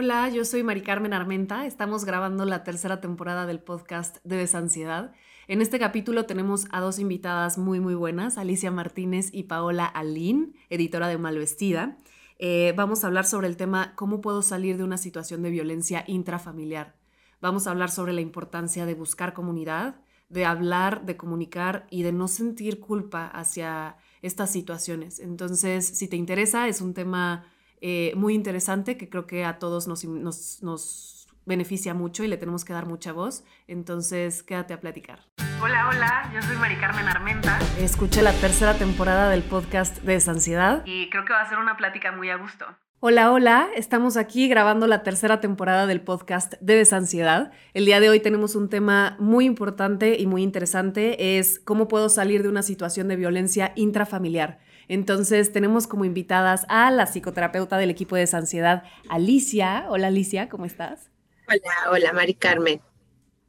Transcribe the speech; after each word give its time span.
Hola, 0.00 0.28
yo 0.28 0.44
soy 0.44 0.62
Mari 0.62 0.82
Carmen 0.82 1.12
Armenta. 1.12 1.66
Estamos 1.66 2.04
grabando 2.04 2.44
la 2.44 2.62
tercera 2.62 3.00
temporada 3.00 3.46
del 3.46 3.58
podcast 3.58 4.18
de 4.22 4.36
Desansiedad. 4.36 5.12
En 5.48 5.60
este 5.60 5.80
capítulo 5.80 6.24
tenemos 6.24 6.66
a 6.70 6.80
dos 6.80 7.00
invitadas 7.00 7.58
muy, 7.58 7.80
muy 7.80 7.96
buenas, 7.96 8.38
Alicia 8.38 8.70
Martínez 8.70 9.30
y 9.32 9.42
Paola 9.42 9.86
Alín, 9.86 10.54
editora 10.70 11.08
de 11.08 11.18
Malvestida. 11.18 11.98
Eh, 12.38 12.74
vamos 12.76 13.02
a 13.02 13.08
hablar 13.08 13.24
sobre 13.26 13.48
el 13.48 13.56
tema 13.56 13.96
cómo 13.96 14.20
puedo 14.20 14.42
salir 14.42 14.76
de 14.76 14.84
una 14.84 14.98
situación 14.98 15.42
de 15.42 15.50
violencia 15.50 16.04
intrafamiliar. 16.06 16.94
Vamos 17.40 17.66
a 17.66 17.72
hablar 17.72 17.90
sobre 17.90 18.12
la 18.12 18.20
importancia 18.20 18.86
de 18.86 18.94
buscar 18.94 19.32
comunidad, 19.32 19.96
de 20.28 20.44
hablar, 20.44 21.06
de 21.06 21.16
comunicar 21.16 21.88
y 21.90 22.04
de 22.04 22.12
no 22.12 22.28
sentir 22.28 22.78
culpa 22.78 23.26
hacia 23.26 23.96
estas 24.22 24.52
situaciones. 24.52 25.18
Entonces, 25.18 25.84
si 25.84 26.06
te 26.06 26.14
interesa, 26.14 26.68
es 26.68 26.80
un 26.80 26.94
tema 26.94 27.46
eh, 27.80 28.12
muy 28.16 28.34
interesante 28.34 28.96
que 28.96 29.08
creo 29.08 29.26
que 29.26 29.44
a 29.44 29.58
todos 29.58 29.86
nos, 29.88 30.04
nos, 30.04 31.14
beneficia 31.46 31.94
mucho 31.94 32.24
y 32.24 32.28
le 32.28 32.36
tenemos 32.36 32.64
que 32.64 32.74
dar 32.74 32.84
mucha 32.84 33.12
voz. 33.12 33.42
Entonces, 33.66 34.42
quédate 34.42 34.74
a 34.74 34.80
platicar. 34.80 35.20
Hola, 35.62 35.88
hola, 35.88 36.30
yo 36.34 36.42
soy 36.42 36.56
Mari 36.56 36.76
Carmen 36.76 37.08
Armenta. 37.08 37.58
Escuché 37.78 38.20
la 38.20 38.34
tercera 38.34 38.74
temporada 38.74 39.30
del 39.30 39.42
podcast 39.42 39.96
de 40.02 40.12
Desansiedad. 40.12 40.82
Y 40.84 41.08
creo 41.08 41.24
que 41.24 41.32
va 41.32 41.40
a 41.40 41.48
ser 41.48 41.58
una 41.58 41.78
plática 41.78 42.12
muy 42.12 42.28
a 42.28 42.36
gusto. 42.36 42.66
Hola, 43.00 43.30
hola, 43.30 43.68
estamos 43.76 44.16
aquí 44.16 44.48
grabando 44.48 44.88
la 44.88 45.04
tercera 45.04 45.40
temporada 45.40 45.86
del 45.86 46.00
podcast 46.00 46.54
de 46.60 46.74
Desansiedad. 46.74 47.52
El 47.72 47.84
día 47.84 48.00
de 48.00 48.10
hoy 48.10 48.18
tenemos 48.18 48.56
un 48.56 48.68
tema 48.68 49.16
muy 49.20 49.44
importante 49.44 50.18
y 50.18 50.26
muy 50.26 50.42
interesante, 50.42 51.38
es 51.38 51.60
cómo 51.60 51.86
puedo 51.86 52.08
salir 52.08 52.42
de 52.42 52.48
una 52.48 52.62
situación 52.62 53.06
de 53.06 53.14
violencia 53.14 53.72
intrafamiliar. 53.76 54.58
Entonces 54.88 55.52
tenemos 55.52 55.86
como 55.86 56.04
invitadas 56.04 56.64
a 56.68 56.90
la 56.90 57.06
psicoterapeuta 57.06 57.76
del 57.76 57.90
equipo 57.90 58.16
de 58.16 58.22
Desansiedad, 58.22 58.84
Alicia. 59.08 59.86
Hola 59.88 60.08
Alicia, 60.08 60.48
¿cómo 60.48 60.64
estás? 60.64 61.10
Hola, 61.46 61.92
hola 61.92 62.12
Mari 62.12 62.34
Carmen. 62.34 62.80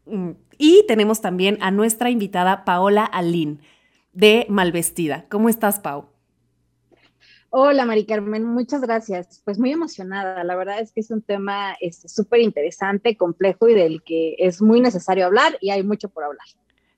Mm, 0.06 0.32
y 0.58 0.86
tenemos 0.88 1.22
también 1.22 1.58
a 1.62 1.72
nuestra 1.72 2.10
invitada 2.10 2.66
Paola 2.66 3.06
Alín 3.06 3.62
de 4.12 4.46
Malvestida. 4.50 5.26
¿Cómo 5.30 5.48
estás, 5.48 5.80
Pau? 5.80 6.10
Hola, 7.52 7.86
Mari 7.86 8.06
Carmen, 8.06 8.44
muchas 8.44 8.82
gracias. 8.82 9.42
Pues 9.44 9.58
muy 9.58 9.72
emocionada. 9.72 10.44
La 10.44 10.56
verdad 10.56 10.80
es 10.82 10.92
que 10.92 11.00
es 11.00 11.10
un 11.10 11.22
tema 11.22 11.76
este, 11.82 12.08
súper 12.08 12.42
interesante, 12.42 13.18
complejo 13.18 13.68
y 13.68 13.74
del 13.74 14.04
que 14.04 14.36
es 14.38 14.62
muy 14.62 14.82
necesario 14.82 15.26
hablar 15.26 15.58
y 15.60 15.72
hay 15.72 15.82
mucho 15.82 16.10
por 16.10 16.26
hablar. 16.26 16.46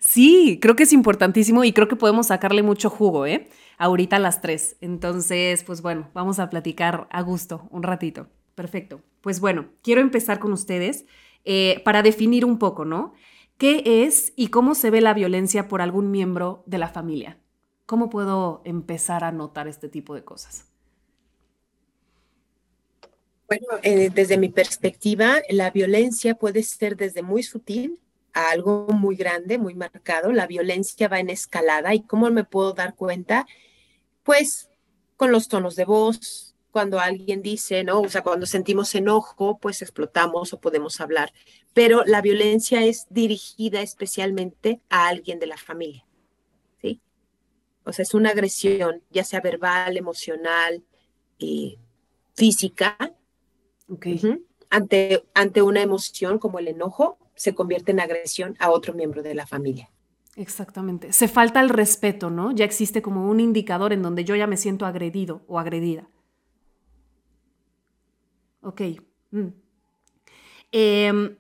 Sí, 0.02 0.58
creo 0.60 0.76
que 0.76 0.84
es 0.84 0.94
importantísimo 0.94 1.64
y 1.64 1.74
creo 1.74 1.88
que 1.88 1.96
podemos 1.96 2.28
sacarle 2.28 2.64
mucho 2.64 2.90
jugo, 2.90 3.28
¿eh? 3.28 3.48
Ahorita 3.78 4.16
a 4.16 4.20
las 4.20 4.42
tres. 4.42 4.76
Entonces, 4.82 5.64
pues 5.64 5.82
bueno, 5.84 6.10
vamos 6.16 6.40
a 6.40 6.50
platicar 6.50 7.08
a 7.12 7.22
gusto 7.22 7.68
un 7.70 7.84
ratito. 7.84 8.28
Perfecto. 8.56 9.02
Pues 9.22 9.40
bueno, 9.40 9.68
quiero 9.84 10.02
empezar 10.02 10.40
con 10.40 10.54
ustedes 10.54 11.06
eh, 11.46 11.82
para 11.86 12.02
definir 12.02 12.46
un 12.46 12.58
poco, 12.58 12.84
¿no? 12.84 13.14
¿Qué 13.58 14.04
es 14.04 14.34
y 14.36 14.48
cómo 14.48 14.74
se 14.74 14.90
ve 14.90 15.02
la 15.02 15.14
violencia 15.14 15.68
por 15.68 15.82
algún 15.82 16.10
miembro 16.10 16.64
de 16.66 16.80
la 16.80 16.90
familia? 16.90 17.38
¿Cómo 17.86 18.10
puedo 18.10 18.64
empezar 18.66 19.24
a 19.24 19.32
notar 19.32 19.68
este 19.68 19.88
tipo 19.88 20.16
de 20.16 20.24
cosas? 20.24 20.66
Bueno, 23.48 23.68
eh, 23.84 24.10
desde 24.10 24.38
mi 24.40 24.50
perspectiva, 24.50 25.36
la 25.50 25.70
violencia 25.70 26.36
puede 26.36 26.64
ser 26.64 26.98
desde 26.98 27.22
muy 27.22 27.44
sutil 27.44 28.00
a 28.34 28.50
algo 28.50 28.88
muy 28.88 29.16
grande, 29.16 29.58
muy 29.58 29.76
marcado. 29.76 30.32
La 30.32 30.48
violencia 30.48 31.08
va 31.08 31.20
en 31.20 31.30
escalada 31.30 31.94
y 31.94 32.04
cómo 32.04 32.30
me 32.32 32.44
puedo 32.44 32.74
dar 32.74 32.96
cuenta, 32.96 33.48
pues 34.24 34.70
con 35.18 35.32
los 35.32 35.48
tonos 35.48 35.76
de 35.76 35.86
voz, 35.86 36.56
cuando 36.72 37.00
alguien 37.00 37.42
dice, 37.42 37.84
¿no? 37.84 38.02
O 38.02 38.10
sea, 38.10 38.24
cuando 38.24 38.46
sentimos 38.46 38.96
enojo, 38.96 39.58
pues 39.60 39.82
explotamos 39.82 40.54
o 40.54 40.60
podemos 40.62 41.02
hablar. 41.02 41.34
Pero 41.74 42.04
la 42.06 42.22
violencia 42.22 42.84
es 42.84 43.08
dirigida 43.10 43.82
especialmente 43.82 44.82
a 44.90 45.08
alguien 45.08 45.40
de 45.40 45.48
la 45.48 45.58
familia. 45.58 46.06
O 47.84 47.94
sea, 47.94 48.04
es 48.04 48.14
una 48.14 48.30
agresión, 48.30 49.02
ya 49.10 49.24
sea 49.24 49.42
verbal, 49.42 49.98
emocional, 49.98 50.84
y 51.38 51.80
física. 52.36 52.98
ante, 54.70 55.24
ante 55.34 55.62
una 55.62 55.82
emoción 55.82 56.40
como 56.40 56.60
el 56.60 56.68
enojo, 56.68 57.18
se 57.42 57.56
convierte 57.56 57.92
en 57.92 58.00
agresión 58.00 58.56
a 58.60 58.70
otro 58.70 58.94
miembro 58.94 59.24
de 59.24 59.34
la 59.34 59.48
familia. 59.48 59.90
Exactamente. 60.36 61.12
Se 61.12 61.28
falta 61.28 61.60
el 61.60 61.70
respeto, 61.70 62.30
¿no? 62.30 62.52
Ya 62.52 62.66
existe 62.66 63.02
como 63.02 63.28
un 63.28 63.40
indicador 63.40 63.94
en 63.94 64.04
donde 64.04 64.24
yo 64.24 64.36
ya 64.36 64.46
me 64.46 64.58
siento 64.58 64.86
agredido 64.86 65.42
o 65.48 65.58
agredida. 65.58 66.08
Ok. 68.62 68.82
Mm. 69.32 69.48
Em, 70.72 71.36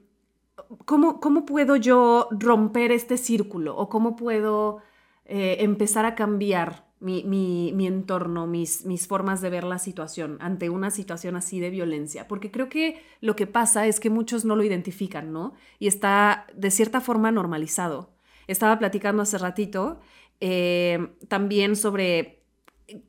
¿cómo, 0.85 1.19
¿Cómo 1.19 1.45
puedo 1.45 1.75
yo 1.75 2.29
romper 2.31 2.91
este 2.91 3.17
círculo 3.17 3.77
o 3.77 3.87
cómo 3.87 4.15
puedo 4.15 4.79
eh, 5.25 5.57
empezar 5.59 6.05
a 6.05 6.15
cambiar 6.15 6.90
mi, 7.01 7.85
entorno, 7.85 8.47
mis, 8.47 8.85
mis, 8.85 9.07
formas 9.07 9.41
de 9.41 9.49
ver 9.49 9.63
la 9.63 9.79
situación 9.79 10.37
ante 10.39 10.69
una 10.69 10.91
situación 10.91 11.35
así 11.35 11.59
de 11.59 11.69
violencia. 11.69 12.27
Porque 12.27 12.51
creo 12.51 12.69
que 12.69 13.01
lo 13.19 13.35
que 13.35 13.47
pasa 13.47 13.87
es 13.87 13.99
que 13.99 14.09
muchos 14.09 14.45
no 14.45 14.55
lo 14.55 14.63
identifican, 14.63 15.33
¿no? 15.33 15.53
Y 15.79 15.87
está 15.87 16.47
de 16.55 16.71
cierta 16.71 17.01
forma 17.01 17.31
normalizado. 17.31 18.11
Estaba 18.47 18.79
platicando 18.79 19.23
hace 19.23 19.37
ratito 19.37 19.99
eh, 20.39 21.09
también 21.27 21.75
sobre, 21.75 22.43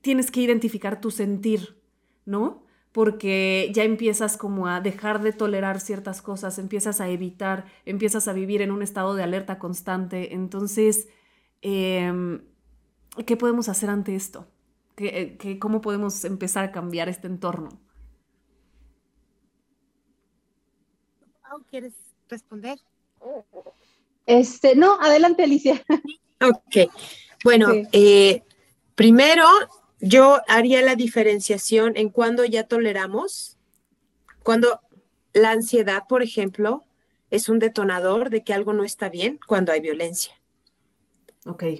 tienes 0.00 0.30
que 0.30 0.40
identificar 0.40 1.00
tu 1.00 1.10
sentir, 1.10 1.80
¿no? 2.24 2.62
porque 2.92 3.70
ya 3.72 3.84
empiezas 3.84 4.36
como 4.36 4.66
a 4.66 4.82
dejar 4.82 5.22
de 5.22 5.32
tolerar 5.32 5.80
ciertas 5.80 6.20
cosas, 6.20 6.58
empiezas 6.58 7.00
a 7.00 7.08
evitar, 7.08 7.64
empiezas 7.86 8.28
a 8.28 8.34
vivir 8.34 8.60
en 8.60 8.70
un 8.70 8.82
estado 8.82 9.14
de 9.14 9.22
alerta 9.22 9.58
constante. 9.58 10.34
Entonces, 10.34 11.08
Em, 11.62 12.42
¿qué 13.26 13.36
podemos 13.36 13.68
hacer 13.68 13.90
ante 13.90 14.14
esto? 14.14 14.46
¿Qué, 14.96 15.58
cómo 15.60 15.80
podemos 15.80 16.24
empezar 16.24 16.64
a 16.64 16.72
cambiar 16.72 17.08
este 17.08 17.26
entorno? 17.26 17.70
¿Quieres 21.70 21.94
responder? 22.28 22.78
Este, 24.26 24.74
no, 24.76 25.00
adelante, 25.00 25.42
Alicia. 25.42 25.82
Ok, 26.40 26.90
bueno, 27.44 27.68
eh, 27.92 28.42
primero 28.94 29.46
yo 30.00 30.40
haría 30.48 30.82
la 30.82 30.96
diferenciación 30.96 31.96
en 31.96 32.08
cuando 32.08 32.44
ya 32.44 32.64
toleramos, 32.64 33.58
cuando 34.42 34.80
la 35.32 35.52
ansiedad, 35.52 36.02
por 36.08 36.22
ejemplo, 36.22 36.84
es 37.30 37.48
un 37.48 37.58
detonador 37.58 38.28
de 38.28 38.42
que 38.42 38.52
algo 38.52 38.72
no 38.72 38.84
está 38.84 39.08
bien 39.08 39.38
cuando 39.46 39.72
hay 39.72 39.80
violencia. 39.80 40.34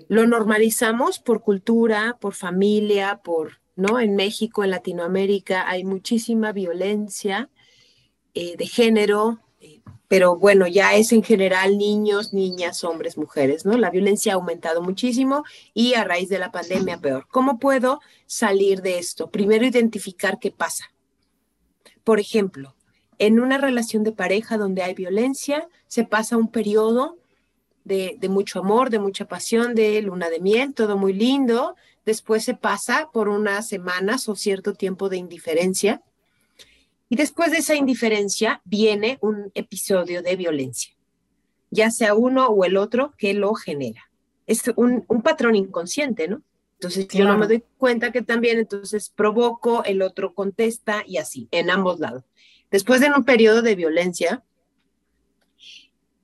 Lo 0.08 0.26
normalizamos 0.26 1.20
por 1.20 1.42
cultura, 1.42 2.16
por 2.20 2.34
familia, 2.34 3.20
por, 3.22 3.60
¿no? 3.76 4.00
En 4.00 4.16
México, 4.16 4.64
en 4.64 4.70
Latinoamérica 4.70 5.68
hay 5.68 5.84
muchísima 5.84 6.52
violencia 6.52 7.48
eh, 8.34 8.56
de 8.56 8.66
género, 8.66 9.38
eh, 9.60 9.80
pero 10.08 10.36
bueno, 10.36 10.66
ya 10.66 10.96
es 10.96 11.12
en 11.12 11.22
general 11.22 11.78
niños, 11.78 12.32
niñas, 12.32 12.82
hombres, 12.82 13.16
mujeres, 13.16 13.64
¿no? 13.64 13.78
La 13.78 13.90
violencia 13.90 14.32
ha 14.32 14.36
aumentado 14.36 14.82
muchísimo 14.82 15.44
y 15.74 15.94
a 15.94 16.02
raíz 16.02 16.28
de 16.28 16.40
la 16.40 16.50
pandemia 16.50 16.98
peor. 16.98 17.28
¿Cómo 17.30 17.60
puedo 17.60 18.00
salir 18.26 18.82
de 18.82 18.98
esto? 18.98 19.30
Primero, 19.30 19.64
identificar 19.64 20.40
qué 20.40 20.50
pasa. 20.50 20.92
Por 22.02 22.18
ejemplo, 22.18 22.74
en 23.18 23.38
una 23.38 23.58
relación 23.58 24.02
de 24.02 24.10
pareja 24.10 24.58
donde 24.58 24.82
hay 24.82 24.94
violencia, 24.94 25.68
se 25.86 26.04
pasa 26.04 26.36
un 26.36 26.50
periodo 26.50 27.21
de, 27.84 28.18
mucho 28.28 28.60
amor, 28.60 28.90
de 28.90 28.98
mucha 28.98 29.26
pasión, 29.26 29.74
de 29.74 30.00
luna 30.02 30.30
de 30.30 30.40
miel, 30.40 30.74
todo 30.74 30.96
muy 30.96 31.12
lindo. 31.12 31.76
Después 32.04 32.44
se 32.44 32.54
pasa 32.54 33.10
por 33.12 33.28
unas 33.28 33.68
semanas 33.68 34.28
o 34.28 34.36
cierto 34.36 34.74
tiempo 34.74 35.08
de 35.08 35.18
indiferencia. 35.18 36.02
Y 37.08 37.16
después 37.16 37.50
de 37.50 37.58
esa 37.58 37.74
indiferencia 37.74 38.62
viene 38.64 39.18
un 39.20 39.50
episodio 39.54 40.22
de 40.22 40.34
violencia, 40.36 40.94
ya 41.70 41.90
sea 41.90 42.14
uno 42.14 42.46
o 42.46 42.64
el 42.64 42.76
otro 42.76 43.12
que 43.18 43.34
lo 43.34 43.54
genera. 43.54 44.10
Es 44.46 44.62
un, 44.76 45.04
patrón 45.22 45.54
inconsciente, 45.54 46.26
¿no? 46.26 46.42
Entonces 46.74 47.06
yo 47.08 47.24
no 47.26 47.38
me 47.38 47.46
doy 47.46 47.62
cuenta 47.78 48.10
que 48.10 48.22
también 48.22 48.58
entonces 48.58 49.10
provoco, 49.10 49.84
el 49.84 50.02
otro 50.02 50.34
contesta 50.34 51.04
y 51.06 51.18
así, 51.18 51.48
en 51.52 51.70
ambos 51.70 52.00
lados. 52.00 52.24
Después 52.70 53.00
de 53.00 53.12
un 53.14 53.24
periodo 53.24 53.62
de 53.62 53.76
violencia, 53.76 54.42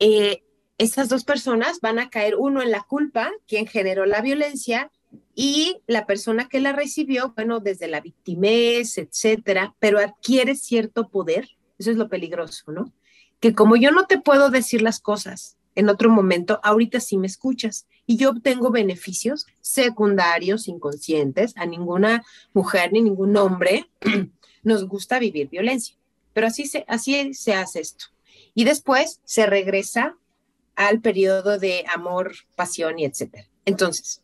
eh, 0.01 0.43
estas 0.79 1.09
dos 1.09 1.25
personas 1.25 1.81
van 1.81 1.99
a 1.99 2.09
caer 2.09 2.37
uno 2.37 2.63
en 2.63 2.71
la 2.71 2.83
culpa, 2.83 3.31
quien 3.47 3.67
generó 3.67 4.07
la 4.07 4.21
violencia, 4.21 4.91
y 5.35 5.81
la 5.87 6.07
persona 6.07 6.49
que 6.49 6.61
la 6.61 6.73
recibió, 6.73 7.33
bueno, 7.35 7.61
desde 7.61 7.89
la 7.89 8.01
victimez, 8.01 8.99
etcétera, 8.99 9.75
pero 9.79 9.99
adquiere 9.99 10.55
cierto 10.55 11.09
poder. 11.09 11.49
Eso 11.79 11.91
es 11.91 11.97
lo 11.97 12.09
peligroso, 12.09 12.73
¿no? 12.73 12.93
Que 13.39 13.55
como 13.55 13.77
yo 13.77 13.93
no 13.93 14.07
te 14.07 14.19
puedo 14.19 14.51
decir 14.51 14.83
las 14.83 15.01
cosas 15.01 15.57
en 15.77 15.89
otro 15.89 16.11
momento, 16.11 16.61
ahorita 16.65 16.99
sí 16.99 17.17
me 17.19 17.29
escuchas 17.29 17.87
y 18.05 18.17
yo 18.17 18.31
obtengo 18.31 18.71
beneficios 18.71 19.47
secundarios, 19.61 20.67
inconscientes. 20.67 21.57
A 21.57 21.67
ninguna 21.67 22.25
mujer 22.53 22.93
ni 22.93 23.01
ningún 23.01 23.37
hombre 23.37 23.89
nos 24.65 24.89
gusta 24.89 25.21
vivir 25.21 25.49
violencia 25.49 25.99
pero 26.39 26.47
así 26.47 26.67
se, 26.67 26.85
así 26.87 27.35
se 27.35 27.55
hace 27.55 27.81
esto. 27.81 28.05
Y 28.55 28.63
después 28.63 29.21
se 29.25 29.47
regresa 29.47 30.17
al 30.79 31.01
periodo 31.01 31.59
de 31.59 31.85
amor, 31.93 32.33
pasión 32.55 33.01
y 33.01 33.05
etcétera. 33.05 33.49
Entonces, 33.65 34.23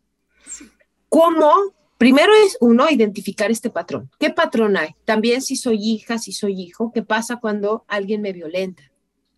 ¿cómo? 1.09 1.51
Primero 1.99 2.33
es 2.47 2.57
uno 2.61 2.89
identificar 2.89 3.51
este 3.51 3.71
patrón. 3.71 4.09
¿Qué 4.21 4.31
patrón 4.31 4.77
hay? 4.77 4.95
También 5.05 5.43
si 5.43 5.57
soy 5.57 5.79
hija, 5.83 6.19
si 6.19 6.33
soy 6.33 6.61
hijo, 6.61 6.93
¿qué 6.93 7.03
pasa 7.03 7.41
cuando 7.41 7.85
alguien 7.89 8.23
me 8.23 8.33
violenta 8.33 8.85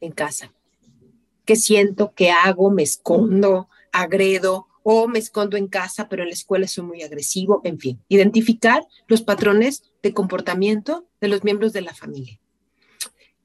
en 0.01 0.13
casa? 0.13 0.53
¿Qué 1.47 1.57
siento? 1.57 2.13
¿Qué 2.15 2.31
hago? 2.31 2.71
¿Me 2.71 2.83
escondo? 2.83 3.71
¿Agredo? 3.93 4.69
o 4.89 5.09
me 5.09 5.19
escondo 5.19 5.57
en 5.57 5.67
casa, 5.67 6.09
pero 6.09 6.23
en 6.23 6.29
la 6.29 6.35
escuela 6.35 6.69
soy 6.69 6.85
muy 6.85 7.03
agresivo, 7.03 7.61
en 7.65 7.81
fin, 7.81 8.01
identificar 8.09 8.87
los 9.09 9.21
patrones 9.21 9.83
de 10.01 10.13
comportamiento 10.13 11.09
de 11.21 11.27
los 11.27 11.43
miembros 11.43 11.73
de 11.73 11.81
la 11.81 11.93
familia. 11.93 12.39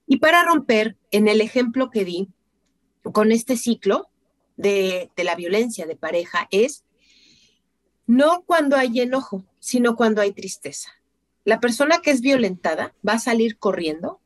Y 0.06 0.18
para 0.18 0.44
romper, 0.44 0.97
en 1.09 1.27
el 1.27 1.41
ejemplo 1.41 1.89
que 1.89 2.06
di 2.06 2.29
con 3.03 3.31
este 3.31 3.57
ciclo 3.57 4.09
de, 4.57 5.12
de 5.15 5.24
la 5.24 5.36
violencia 5.36 5.86
de 5.86 5.95
pareja, 5.95 6.48
es 6.51 6.83
no 8.07 8.44
cuando 8.45 8.75
hay 8.75 9.00
enojo, 9.00 9.45
sino 9.59 9.95
cuando 9.95 10.21
hay 10.21 10.33
tristeza. 10.33 10.92
La 11.44 11.59
persona 11.59 12.01
que 12.01 12.12
es 12.12 12.21
violentada 12.21 12.94
va 13.07 13.13
a 13.13 13.19
salir 13.19 13.57
corriendo 13.57 14.21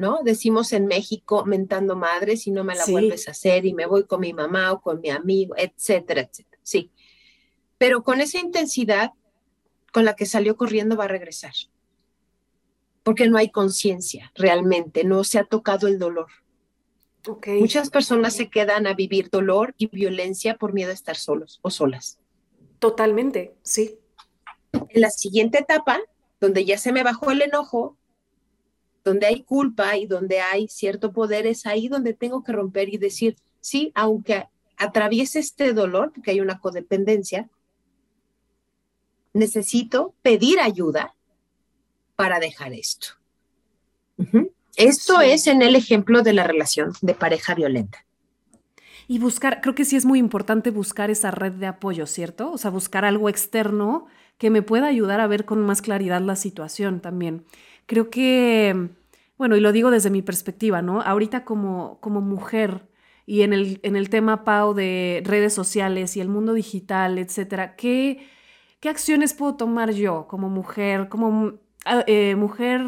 ¿no? 0.00 0.20
Decimos 0.24 0.72
en 0.72 0.86
México 0.86 1.44
mentando 1.44 1.94
madre 1.94 2.38
si 2.38 2.50
no 2.50 2.64
me 2.64 2.74
la 2.74 2.86
vuelves 2.86 3.28
a 3.28 3.32
hacer 3.32 3.66
y 3.66 3.74
me 3.74 3.84
voy 3.84 4.04
con 4.04 4.20
mi 4.20 4.32
mamá 4.32 4.72
o 4.72 4.80
con 4.80 4.98
mi 5.02 5.10
amigo, 5.10 5.54
etcétera, 5.58 6.22
etcétera. 6.22 6.58
Sí. 6.62 6.90
Pero 7.76 8.02
con 8.02 8.22
esa 8.22 8.38
intensidad 8.38 9.12
con 9.92 10.06
la 10.06 10.16
que 10.16 10.24
salió 10.24 10.56
corriendo 10.56 10.96
va 10.96 11.04
a 11.04 11.08
regresar. 11.08 11.52
Porque 13.02 13.28
no 13.28 13.36
hay 13.36 13.50
conciencia 13.50 14.32
realmente, 14.34 15.04
no 15.04 15.22
se 15.22 15.38
ha 15.38 15.44
tocado 15.44 15.86
el 15.86 15.98
dolor. 15.98 16.28
Muchas 17.58 17.90
personas 17.90 18.34
se 18.34 18.48
quedan 18.48 18.86
a 18.86 18.94
vivir 18.94 19.28
dolor 19.30 19.74
y 19.76 19.86
violencia 19.88 20.56
por 20.56 20.72
miedo 20.72 20.90
a 20.90 20.94
estar 20.94 21.16
solos 21.16 21.58
o 21.62 21.70
solas. 21.70 22.18
Totalmente, 22.78 23.54
sí. 23.62 23.98
En 24.72 25.00
la 25.00 25.10
siguiente 25.10 25.58
etapa, 25.58 26.00
donde 26.40 26.64
ya 26.64 26.78
se 26.78 26.92
me 26.92 27.02
bajó 27.02 27.30
el 27.30 27.42
enojo, 27.42 27.96
donde 29.04 29.26
hay 29.26 29.42
culpa 29.42 29.96
y 29.96 30.06
donde 30.06 30.40
hay 30.40 30.68
cierto 30.68 31.12
poder, 31.12 31.46
es 31.46 31.66
ahí 31.66 31.88
donde 31.88 32.14
tengo 32.14 32.42
que 32.42 32.52
romper 32.52 32.88
y 32.88 32.96
decir, 32.96 33.36
sí, 33.60 33.92
aunque 33.94 34.46
atraviese 34.78 35.40
este 35.40 35.74
dolor, 35.74 36.12
porque 36.14 36.30
hay 36.30 36.40
una 36.40 36.58
codependencia, 36.58 37.50
necesito 39.34 40.14
pedir 40.22 40.58
ayuda 40.58 41.14
para 42.16 42.40
dejar 42.40 42.72
esto. 42.72 43.08
Esto 44.76 45.20
es 45.20 45.46
en 45.46 45.62
el 45.62 45.76
ejemplo 45.76 46.22
de 46.22 46.32
la 46.32 46.44
relación 46.44 46.92
de 47.02 47.14
pareja 47.14 47.54
violenta. 47.54 48.04
Y 49.08 49.18
buscar, 49.18 49.60
creo 49.60 49.74
que 49.74 49.84
sí 49.84 49.96
es 49.96 50.04
muy 50.04 50.18
importante 50.18 50.70
buscar 50.70 51.10
esa 51.10 51.32
red 51.32 51.52
de 51.52 51.66
apoyo, 51.66 52.06
¿cierto? 52.06 52.52
O 52.52 52.58
sea, 52.58 52.70
buscar 52.70 53.04
algo 53.04 53.28
externo 53.28 54.06
que 54.38 54.50
me 54.50 54.62
pueda 54.62 54.86
ayudar 54.86 55.20
a 55.20 55.26
ver 55.26 55.44
con 55.44 55.60
más 55.60 55.82
claridad 55.82 56.20
la 56.20 56.36
situación 56.36 57.00
también 57.00 57.44
creo 57.90 58.08
que, 58.08 58.88
bueno, 59.36 59.56
y 59.56 59.60
lo 59.60 59.72
digo 59.72 59.90
desde 59.90 60.10
mi 60.10 60.22
perspectiva, 60.22 60.80
¿no? 60.80 61.00
Ahorita 61.00 61.44
como, 61.44 61.98
como 62.00 62.20
mujer 62.20 62.86
y 63.26 63.42
en 63.42 63.52
el, 63.52 63.80
en 63.82 63.96
el 63.96 64.10
tema, 64.10 64.44
Pau, 64.44 64.74
de 64.74 65.22
redes 65.24 65.54
sociales 65.54 66.16
y 66.16 66.20
el 66.20 66.28
mundo 66.28 66.54
digital, 66.54 67.18
etcétera, 67.18 67.74
¿qué, 67.74 68.28
qué 68.78 68.90
acciones 68.90 69.34
puedo 69.34 69.56
tomar 69.56 69.90
yo 69.90 70.28
como 70.28 70.48
mujer, 70.48 71.08
como 71.08 71.54
eh, 72.06 72.36
mujer, 72.36 72.80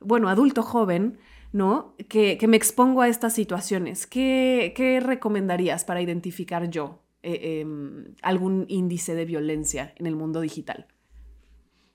bueno, 0.00 0.28
adulto 0.28 0.62
joven, 0.62 1.18
¿no? 1.52 1.94
Que, 2.08 2.36
que, 2.38 2.48
me 2.48 2.56
expongo 2.56 3.02
a 3.02 3.08
estas 3.08 3.34
situaciones. 3.34 4.06
¿Qué, 4.06 4.72
qué 4.76 5.00
recomendarías 5.00 5.84
para 5.84 6.02
identificar 6.02 6.68
yo 6.70 7.00
eh, 7.22 7.60
em, 7.60 8.14
algún 8.22 8.66
índice 8.68 9.14
de 9.14 9.24
violencia 9.24 9.94
en 9.96 10.06
el 10.06 10.16
mundo 10.16 10.40
digital? 10.40 10.86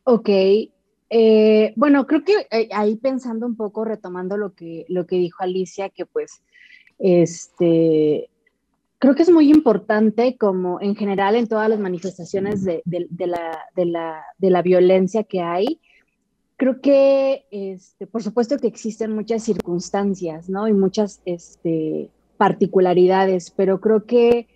Ok, 0.03 0.29
eh, 1.09 1.73
bueno, 1.75 2.05
creo 2.07 2.23
que 2.23 2.47
eh, 2.51 2.69
ahí 2.71 2.95
pensando 2.95 3.45
un 3.45 3.55
poco, 3.55 3.83
retomando 3.83 4.37
lo 4.37 4.53
que, 4.53 4.85
lo 4.89 5.05
que 5.05 5.17
dijo 5.17 5.43
Alicia, 5.43 5.89
que 5.89 6.05
pues, 6.05 6.41
este, 6.99 8.29
creo 8.99 9.15
que 9.15 9.23
es 9.23 9.31
muy 9.31 9.49
importante 9.49 10.37
como 10.37 10.79
en 10.81 10.95
general 10.95 11.35
en 11.35 11.47
todas 11.47 11.69
las 11.69 11.79
manifestaciones 11.79 12.63
de, 12.63 12.83
la, 12.85 13.59
de 13.75 14.49
la, 14.49 14.61
violencia 14.61 15.23
que 15.23 15.41
hay, 15.41 15.79
creo 16.59 16.81
que, 16.81 17.45
este, 17.51 18.05
por 18.05 18.21
supuesto 18.21 18.57
que 18.57 18.67
existen 18.67 19.15
muchas 19.15 19.43
circunstancias, 19.43 20.49
¿no? 20.49 20.67
Y 20.67 20.73
muchas 20.73 21.21
este, 21.23 22.09
particularidades, 22.35 23.49
pero 23.49 23.79
creo 23.79 24.03
que 24.03 24.49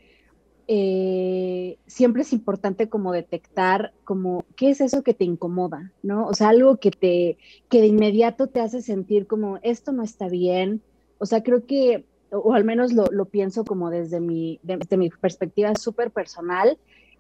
eh, 0.68 1.78
siempre 1.88 2.24
es 2.24 2.34
importante 2.34 2.90
como 2.90 3.14
detectar 3.14 3.94
como 4.04 4.44
qué 4.58 4.72
es 4.72 4.82
eso 4.82 5.02
que 5.02 5.14
te 5.14 5.24
incomoda, 5.24 5.94
¿no? 6.04 6.28
O 6.28 6.34
sea, 6.34 6.50
algo 6.50 6.76
que 6.76 6.92
te, 6.92 7.38
que 7.70 7.80
de 7.80 7.88
inmediato 7.88 8.48
te 8.48 8.60
hace 8.60 8.82
sentir 8.82 9.26
como 9.26 9.60
esto 9.64 9.94
no 9.94 10.04
está 10.04 10.28
bien. 10.28 10.82
O 11.20 11.26
sea, 11.26 11.42
creo 11.42 11.66
que, 11.66 12.04
o, 12.34 12.54
al 12.54 12.66
menos 12.66 12.92
lo, 12.92 13.26
pienso 13.26 13.64
como 13.64 13.90
desde 13.90 14.20
mi, 14.20 14.60
desde 14.62 14.98
mi 14.98 15.10
perspectiva 15.10 15.74
súper 15.76 16.12
personal, 16.12 16.78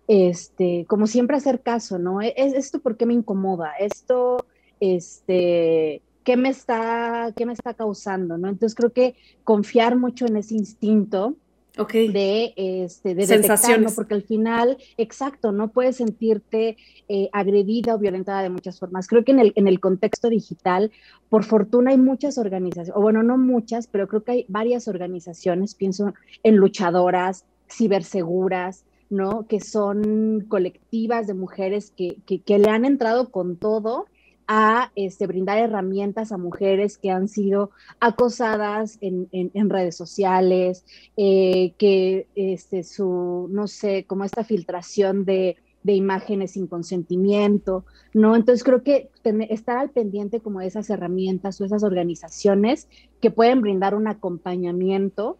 este, 0.09 0.85
como 0.89 1.07
siempre 1.07 1.37
hacer 1.37 1.61
caso, 1.61 1.99
¿no? 1.99 2.19
¿Es 2.19 2.51
esto 2.53 2.79
por 2.79 2.97
qué 2.97 3.05
me 3.05 3.13
incomoda? 3.13 3.71
Esto, 3.79 4.45
este, 4.83 6.01
¿qué 6.25 6.35
me 6.35 6.49
está, 6.49 7.31
qué 7.35 7.45
me 7.45 7.53
está 7.53 7.73
causando, 7.73 8.37
¿no? 8.37 8.49
Entonces 8.49 8.75
creo 8.75 8.91
que 8.91 9.15
confiar 9.45 9.95
mucho 9.95 10.25
en 10.25 10.35
ese 10.35 10.55
instinto 10.55 11.35
de, 11.77 12.53
este, 12.57 13.15
de 13.15 13.25
sensaciones. 13.25 13.93
Porque 13.93 14.13
al 14.13 14.23
final, 14.23 14.77
exacto, 14.97 15.53
no 15.53 15.69
puedes 15.69 15.95
sentirte 15.97 16.75
eh, 17.07 17.29
agredida 17.31 17.95
o 17.95 17.97
violentada 17.97 18.43
de 18.43 18.49
muchas 18.49 18.77
formas. 18.77 19.07
Creo 19.07 19.23
que 19.23 19.31
en 19.31 19.39
el, 19.39 19.53
en 19.55 19.69
el 19.69 19.79
contexto 19.79 20.29
digital, 20.29 20.91
por 21.29 21.45
fortuna 21.45 21.91
hay 21.91 21.97
muchas 21.97 22.37
organizaciones, 22.37 22.93
o 22.95 23.01
bueno, 23.01 23.23
no 23.23 23.37
muchas, 23.37 23.87
pero 23.87 24.07
creo 24.09 24.23
que 24.23 24.31
hay 24.31 24.45
varias 24.49 24.89
organizaciones, 24.89 25.75
pienso 25.75 26.13
en 26.43 26.57
luchadoras, 26.57 27.45
ciberseguras, 27.71 28.83
¿no? 29.09 29.47
Que 29.47 29.61
son 29.61 30.45
colectivas 30.49 31.25
de 31.27 31.35
mujeres 31.35 31.93
que, 31.95 32.17
que, 32.25 32.39
que 32.39 32.59
le 32.59 32.69
han 32.69 32.83
entrado 32.83 33.29
con 33.29 33.55
todo 33.55 34.07
a 34.47 34.91
este, 34.95 35.27
brindar 35.27 35.57
herramientas 35.57 36.31
a 36.31 36.37
mujeres 36.37 36.97
que 36.97 37.11
han 37.11 37.27
sido 37.27 37.71
acosadas 37.99 38.97
en, 39.01 39.69
redes 39.69 39.95
sociales, 39.95 40.85
eh, 41.17 41.73
que 41.77 42.27
este, 42.35 42.83
su, 42.83 43.47
no 43.51 43.67
sé, 43.67 44.05
como 44.05 44.23
esta 44.23 44.43
filtración 44.43 45.25
de, 45.25 45.57
imágenes 45.85 46.51
sin 46.51 46.67
consentimiento, 46.67 47.83
¿no? 48.13 48.37
Entonces 48.37 48.63
creo 48.63 48.83
que 48.83 49.09
estar 49.49 49.77
al 49.77 49.89
pendiente 49.89 50.39
como 50.39 50.61
de 50.61 50.67
esas 50.67 50.89
herramientas 50.89 51.59
o 51.59 51.65
esas 51.65 51.83
organizaciones 51.83 52.87
que 53.19 53.31
pueden 53.31 53.59
brindar 53.59 53.93
un 53.93 54.07
acompañamiento 54.07 55.37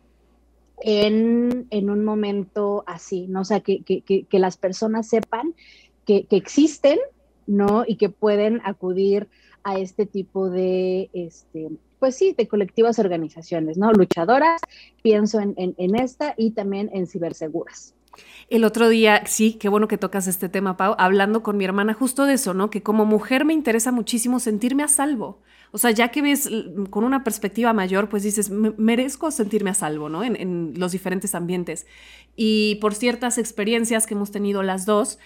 en, 0.82 1.66
un 1.72 2.04
momento 2.04 2.84
así, 2.88 3.28
¿no? 3.28 3.42
O 3.42 3.46
sea, 3.46 3.62
que, 3.62 3.84
que 3.84 4.40
las 4.40 4.58
personas 4.58 5.08
sepan 5.08 5.54
que, 6.06 6.28
existen 6.32 7.00
¿no? 7.48 7.84
Y 7.88 7.96
que 7.98 8.10
pueden 8.10 8.62
acudir 8.64 9.28
a 9.64 9.78
este 9.78 10.06
tipo 10.06 10.50
de, 10.50 11.10
este, 11.14 11.70
pues 12.00 12.16
sí, 12.16 12.36
de 12.38 12.48
colectivas 12.48 13.00
organizaciones, 13.00 13.78
¿no? 13.78 13.92
Luchadoras, 13.94 14.62
pienso 15.02 15.40
en, 15.40 15.96
esta 15.96 16.34
y 16.38 16.52
también 16.52 16.90
en 16.94 17.08
ciberseguras. 17.08 17.94
El 18.50 18.66
otro 18.66 18.90
día, 18.90 19.24
sí, 19.26 19.54
qué 19.54 19.70
bueno 19.70 19.88
que 19.88 19.98
tocas 19.98 20.28
este 20.28 20.50
tema, 20.50 20.78
Pau, 20.78 20.96
hablando 20.98 21.42
con 21.42 21.58
mi 21.58 21.66
hermana 21.66 21.94
justo 21.94 22.26
de 22.26 22.34
eso, 22.34 22.54
¿no? 22.54 22.70
Que 22.70 22.84
como 22.84 23.06
mujer 23.06 23.46
me 23.46 23.54
interesa 23.54 23.92
muchísimo 23.92 24.40
sentirme 24.40 24.84
a 24.84 24.88
salvo. 24.88 25.40
O 25.72 25.80
sea, 25.80 25.90
ya 25.90 26.10
que 26.10 26.22
ves 26.22 26.50
con 26.92 27.04
una 27.04 27.24
perspectiva 27.24 27.74
mayor, 27.74 28.10
pues 28.10 28.22
dices, 28.22 28.52
merezco 28.52 29.32
sentirme 29.32 29.72
a 29.72 29.74
salvo, 29.74 30.10
¿no? 30.10 30.24
En, 30.24 30.36
en 30.36 30.74
los 30.78 30.92
diferentes 30.92 31.34
ambientes. 31.34 31.88
Y 32.36 32.76
por 32.76 32.94
ciertas 32.94 33.38
experiencias 33.38 34.06
que 34.06 34.14
hemos 34.14 34.30
tenido 34.30 34.62
las 34.62 34.86
dos, 34.86 35.18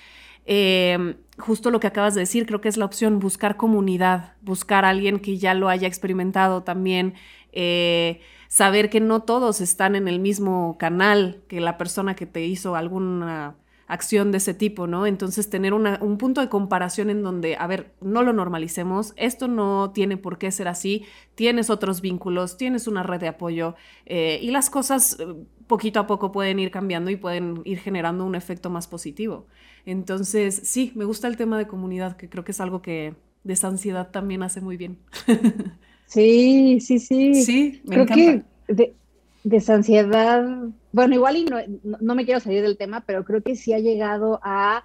Em, 0.49 1.15
justo 1.37 1.71
lo 1.71 1.81
que 1.81 1.87
acabas 1.87 2.15
de 2.15 2.21
decir, 2.21 2.45
creo 2.45 2.61
que 2.61 2.69
es 2.69 2.77
la 2.77 2.85
opción, 2.85 3.19
buscar 3.19 3.57
comunidad, 3.57 4.35
buscar 4.41 4.85
a 4.85 4.89
alguien 4.89 5.19
que 5.19 5.37
ya 5.37 5.53
lo 5.53 5.67
haya 5.67 5.87
experimentado 5.87 6.63
también, 6.63 7.15
eh, 7.51 8.21
saber 8.47 8.89
que 8.89 9.01
no 9.01 9.23
todos 9.23 9.59
están 9.59 9.95
en 9.95 10.07
el 10.07 10.19
mismo 10.19 10.77
canal 10.79 11.43
que 11.49 11.59
la 11.59 11.77
persona 11.77 12.15
que 12.15 12.25
te 12.25 12.45
hizo 12.45 12.77
alguna 12.77 13.57
acción 13.87 14.31
de 14.31 14.37
ese 14.37 14.53
tipo, 14.53 14.85
¿no? 14.85 15.07
Entonces 15.07 15.49
tener 15.49 15.73
un 15.73 16.17
punto 16.17 16.41
de 16.41 16.49
comparación 16.49 17.09
en 17.09 17.23
donde, 17.23 17.55
a 17.55 17.67
ver, 17.67 17.93
no 18.01 18.21
lo 18.21 18.33
normalicemos, 18.33 19.13
esto 19.15 19.47
no 19.47 19.91
tiene 19.93 20.17
por 20.17 20.37
qué 20.37 20.51
ser 20.51 20.67
así, 20.67 21.05
tienes 21.35 21.69
otros 21.69 22.01
vínculos, 22.01 22.57
tienes 22.57 22.87
una 22.87 23.03
red 23.03 23.21
de 23.21 23.29
apoyo 23.29 23.75
eh, 24.05 24.39
y 24.41 24.51
las 24.51 24.69
cosas 24.69 25.17
eh, 25.19 25.25
poquito 25.67 25.99
a 25.99 26.07
poco 26.07 26.31
pueden 26.31 26.59
ir 26.59 26.69
cambiando 26.69 27.09
y 27.09 27.15
pueden 27.15 27.61
ir 27.63 27.79
generando 27.79 28.25
un 28.25 28.35
efecto 28.35 28.69
más 28.69 28.87
positivo. 28.87 29.47
Entonces, 29.85 30.61
sí, 30.63 30.91
me 30.95 31.05
gusta 31.05 31.27
el 31.27 31.37
tema 31.37 31.57
de 31.57 31.67
comunidad, 31.67 32.17
que 32.17 32.29
creo 32.29 32.43
que 32.43 32.51
es 32.51 32.59
algo 32.59 32.81
que 32.81 33.15
de 33.43 33.53
esa 33.53 33.69
ansiedad 33.69 34.11
también 34.11 34.43
hace 34.43 34.59
muy 34.61 34.75
bien. 34.77 34.97
Sí, 36.07 36.79
sí, 36.79 36.99
sí. 36.99 37.33
Sí, 37.33 37.81
me 37.85 37.95
Creo 37.95 38.05
que 38.05 38.43
de, 38.69 38.95
bueno, 40.97 41.13
igual 41.13 41.37
y 41.37 41.45
no, 41.45 41.57
no, 41.83 42.15
me 42.15 42.25
quiero 42.25 42.39
salir 42.39 42.63
del 42.63 42.75
tema, 42.75 43.01
pero 43.01 43.23
creo 43.23 43.43
que 43.43 43.55
sí 43.55 43.71
ha 43.71 43.77
llegado 43.77 44.39
a, 44.41 44.83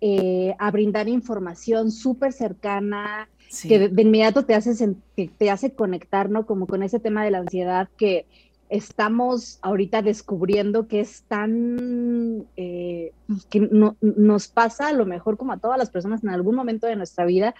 eh, 0.00 0.52
a 0.58 0.72
brindar 0.72 1.08
información 1.08 1.92
súper 1.92 2.32
cercana, 2.32 3.28
que 3.62 3.88
de, 3.88 4.02
inmediato 4.02 4.44
te 4.44 4.56
hace, 4.56 4.96
que 5.14 5.28
te 5.28 5.50
hace 5.52 5.72
conectar, 5.72 6.28
¿no? 6.28 6.44
Como 6.44 6.66
con 6.66 6.82
ese 6.82 6.98
tema 6.98 7.24
de 7.24 7.30
la 7.30 7.38
ansiedad 7.38 7.88
que 7.96 8.26
estamos 8.68 9.60
ahorita 9.62 10.02
descubriendo 10.02 10.88
que 10.88 10.98
es 10.98 11.22
tan, 11.28 12.48
eh, 12.56 13.12
que 13.48 13.60
no, 13.60 13.96
nos 14.00 14.48
pasa 14.48 14.88
a 14.88 14.92
lo 14.92 15.06
mejor 15.06 15.36
como 15.36 15.52
a 15.52 15.58
todas 15.58 15.78
las 15.78 15.90
personas 15.90 16.24
en 16.24 16.30
algún 16.30 16.56
momento 16.56 16.88
de 16.88 16.96
nuestra 16.96 17.26
vida, 17.26 17.54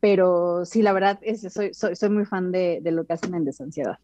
pero 0.00 0.64
sí, 0.64 0.80
la 0.80 0.94
verdad, 0.94 1.18
es, 1.20 1.42
soy, 1.52 1.74
soy, 1.74 1.94
soy 1.94 2.08
muy 2.08 2.24
fan 2.24 2.52
de, 2.52 2.80
de, 2.82 2.90
lo 2.90 3.04
que 3.04 3.12
hacen 3.12 3.34
en 3.34 3.44
Desansiedad. 3.44 3.98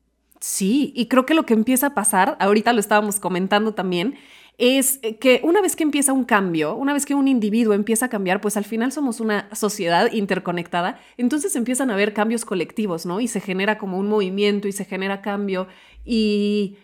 Sí, 0.46 0.92
y 0.94 1.06
creo 1.06 1.24
que 1.24 1.32
lo 1.32 1.46
que 1.46 1.54
empieza 1.54 1.86
a 1.86 1.94
pasar, 1.94 2.36
ahorita 2.38 2.74
lo 2.74 2.80
estábamos 2.80 3.18
comentando 3.18 3.72
también, 3.72 4.16
es 4.58 5.00
que 5.18 5.40
una 5.42 5.62
vez 5.62 5.74
que 5.74 5.84
empieza 5.84 6.12
un 6.12 6.24
cambio, 6.24 6.74
una 6.74 6.92
vez 6.92 7.06
que 7.06 7.14
un 7.14 7.28
individuo 7.28 7.72
empieza 7.72 8.04
a 8.06 8.08
cambiar, 8.10 8.42
pues 8.42 8.58
al 8.58 8.66
final 8.66 8.92
somos 8.92 9.20
una 9.20 9.48
sociedad 9.54 10.12
interconectada, 10.12 11.00
entonces 11.16 11.56
empiezan 11.56 11.88
a 11.90 11.94
haber 11.94 12.12
cambios 12.12 12.44
colectivos, 12.44 13.06
¿no? 13.06 13.20
Y 13.20 13.28
se 13.28 13.40
genera 13.40 13.78
como 13.78 13.98
un 13.98 14.06
movimiento 14.06 14.68
y 14.68 14.72
se 14.72 14.84
genera 14.84 15.22
cambio 15.22 15.66
y, 16.04 16.76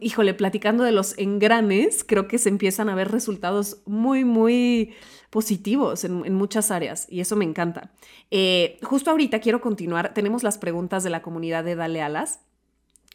híjole, 0.00 0.34
platicando 0.34 0.84
de 0.84 0.92
los 0.92 1.16
engranes, 1.16 2.04
creo 2.06 2.28
que 2.28 2.36
se 2.36 2.50
empiezan 2.50 2.90
a 2.90 2.94
ver 2.94 3.10
resultados 3.10 3.80
muy, 3.86 4.26
muy 4.26 4.92
positivos 5.30 6.04
en, 6.04 6.34
muchas 6.34 6.70
áreas 6.70 7.06
y 7.08 7.20
eso 7.20 7.36
me 7.36 7.46
encanta. 7.46 7.90
Eh, 8.30 8.78
justo 8.82 9.10
ahorita 9.10 9.40
quiero 9.40 9.62
continuar, 9.62 10.12
tenemos 10.12 10.42
las 10.42 10.58
preguntas 10.58 11.02
de 11.02 11.08
la 11.08 11.22
comunidad 11.22 11.64
de 11.64 11.74
Dale 11.74 12.02
Alas 12.02 12.40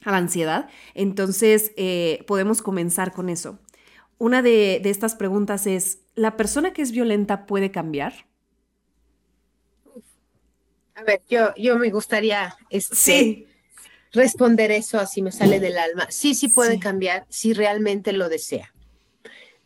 a 0.04 0.12
la 0.12 0.18
ansiedad, 0.18 0.70
entonces 0.94 1.72
eh, 1.76 2.24
podemos 2.28 2.62
comenzar 2.62 3.12
con 3.12 3.30
eso. 3.30 3.60
Una 4.18 4.42
de, 4.42 4.82
estas 4.86 5.16
preguntas 5.16 5.68
es, 5.68 6.00
¿la 6.16 6.38
persona 6.38 6.74
que 6.74 6.82
es 6.82 6.92
violenta 6.92 7.46
puede 7.46 7.72
cambiar? 7.72 8.26
A 10.96 11.04
ver, 11.04 11.22
yo, 11.30 11.54
yo 11.56 11.78
me 11.78 11.92
gustaría 11.92 12.56
este, 12.70 13.48
responder 14.12 14.72
eso 14.72 15.00
así 15.00 15.22
me 15.22 15.32
sale 15.32 15.60
del 15.60 15.78
alma. 15.78 16.08
Sí, 16.10 16.34
sí 16.34 16.48
puede 16.48 16.80
cambiar 16.80 17.26
si 17.30 17.54
realmente 17.54 18.14
lo 18.14 18.30
desea. 18.30 18.74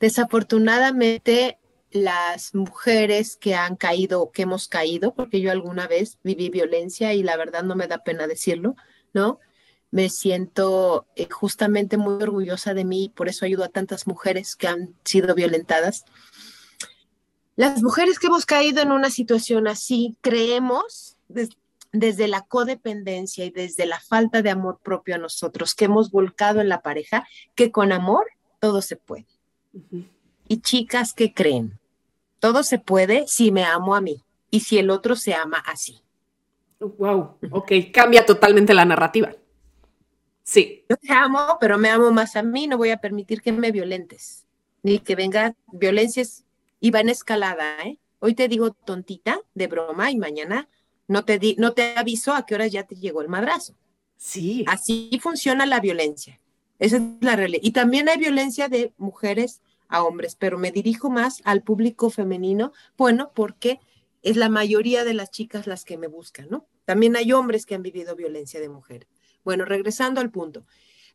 Desafortunadamente, 0.01 1.59
las 1.91 2.55
mujeres 2.55 3.37
que 3.37 3.55
han 3.55 3.75
caído, 3.75 4.31
que 4.31 4.41
hemos 4.41 4.67
caído, 4.67 5.13
porque 5.13 5.41
yo 5.41 5.51
alguna 5.51 5.87
vez 5.87 6.17
viví 6.23 6.49
violencia 6.49 7.13
y 7.13 7.23
la 7.23 7.37
verdad 7.37 7.63
no 7.63 7.75
me 7.75 7.87
da 7.87 8.03
pena 8.03 8.27
decirlo, 8.27 8.75
¿no? 9.13 9.39
Me 9.91 10.09
siento 10.09 11.05
eh, 11.15 11.27
justamente 11.29 11.97
muy 11.97 12.23
orgullosa 12.23 12.73
de 12.73 12.85
mí, 12.85 13.11
por 13.13 13.27
eso 13.27 13.45
ayudo 13.45 13.65
a 13.65 13.69
tantas 13.69 14.07
mujeres 14.07 14.55
que 14.55 14.67
han 14.67 14.95
sido 15.03 15.35
violentadas. 15.35 16.05
Las 17.57 17.83
mujeres 17.83 18.17
que 18.17 18.27
hemos 18.27 18.45
caído 18.45 18.81
en 18.81 18.91
una 18.91 19.09
situación 19.09 19.67
así, 19.67 20.17
creemos 20.21 21.17
desde 21.91 22.29
la 22.29 22.41
codependencia 22.41 23.43
y 23.43 23.49
desde 23.49 23.85
la 23.85 23.99
falta 23.99 24.41
de 24.41 24.49
amor 24.49 24.79
propio 24.81 25.15
a 25.15 25.19
nosotros 25.19 25.75
que 25.75 25.85
hemos 25.85 26.09
volcado 26.09 26.61
en 26.61 26.69
la 26.69 26.81
pareja, 26.81 27.27
que 27.53 27.71
con 27.71 27.91
amor 27.91 28.25
todo 28.59 28.81
se 28.81 28.95
puede. 28.95 29.27
Y 30.47 30.61
chicas 30.61 31.13
que 31.13 31.33
creen, 31.33 31.79
todo 32.39 32.63
se 32.63 32.79
puede 32.79 33.27
si 33.27 33.51
me 33.51 33.65
amo 33.65 33.93
a 33.93 34.01
mí 34.01 34.23
y 34.49 34.61
si 34.61 34.77
el 34.77 34.89
otro 34.89 35.17
se 35.17 35.33
ama 35.33 35.57
así. 35.65 36.01
Wow, 36.79 37.37
ok, 37.51 37.71
cambia 37.93 38.25
totalmente 38.25 38.73
la 38.73 38.85
narrativa. 38.85 39.33
Sí. 40.51 40.83
Yo 40.89 40.97
te 40.97 41.13
amo, 41.13 41.57
pero 41.61 41.77
me 41.77 41.89
amo 41.89 42.11
más 42.11 42.35
a 42.35 42.43
mí, 42.43 42.67
no 42.67 42.77
voy 42.77 42.89
a 42.89 42.97
permitir 42.97 43.41
que 43.41 43.53
me 43.53 43.71
violentes, 43.71 44.45
ni 44.83 44.99
que 44.99 45.15
venga 45.15 45.55
violencias 45.71 46.43
y 46.81 46.91
va 46.91 46.99
en 46.99 47.07
escalada, 47.07 47.77
¿eh? 47.85 47.99
Hoy 48.19 48.35
te 48.35 48.49
digo 48.49 48.71
tontita, 48.71 49.39
de 49.53 49.67
broma, 49.67 50.11
y 50.11 50.17
mañana 50.17 50.67
no 51.07 51.23
te, 51.23 51.39
di, 51.39 51.55
no 51.57 51.71
te 51.71 51.95
aviso 51.95 52.33
a 52.33 52.45
qué 52.45 52.55
horas 52.55 52.69
ya 52.69 52.83
te 52.83 52.95
llegó 52.95 53.21
el 53.21 53.29
madrazo. 53.29 53.75
Sí. 54.17 54.65
Así 54.67 55.17
funciona 55.21 55.65
la 55.65 55.79
violencia. 55.79 56.41
Esa 56.79 56.97
es 56.97 57.03
la 57.21 57.37
realidad. 57.37 57.61
Y 57.63 57.71
también 57.71 58.09
hay 58.09 58.17
violencia 58.17 58.67
de 58.67 58.91
mujeres 58.97 59.61
a 59.87 60.03
hombres, 60.03 60.35
pero 60.35 60.57
me 60.57 60.73
dirijo 60.73 61.09
más 61.09 61.41
al 61.45 61.63
público 61.63 62.09
femenino, 62.09 62.73
bueno, 62.97 63.31
porque 63.33 63.79
es 64.21 64.35
la 64.35 64.49
mayoría 64.49 65.05
de 65.05 65.13
las 65.13 65.31
chicas 65.31 65.65
las 65.65 65.85
que 65.85 65.97
me 65.97 66.07
buscan, 66.07 66.49
¿no? 66.49 66.67
También 66.83 67.15
hay 67.15 67.31
hombres 67.31 67.65
que 67.65 67.75
han 67.75 67.83
vivido 67.83 68.17
violencia 68.17 68.59
de 68.59 68.67
mujeres. 68.67 69.07
Bueno, 69.43 69.65
regresando 69.65 70.21
al 70.21 70.31
punto. 70.31 70.65